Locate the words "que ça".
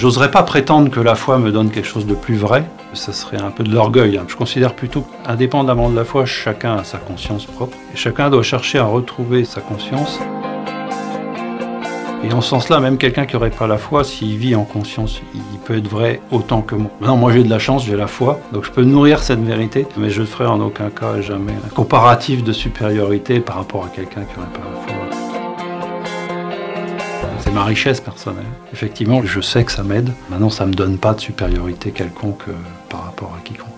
29.64-29.82